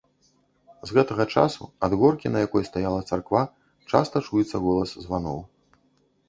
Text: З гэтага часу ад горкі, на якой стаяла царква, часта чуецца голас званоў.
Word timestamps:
З 0.91 0.95
гэтага 0.97 1.25
часу 1.35 1.67
ад 1.87 1.91
горкі, 2.03 2.31
на 2.35 2.39
якой 2.47 2.65
стаяла 2.69 3.01
царква, 3.09 3.43
часта 3.93 4.15
чуецца 4.27 4.57
голас 4.65 4.97
званоў. 5.05 5.39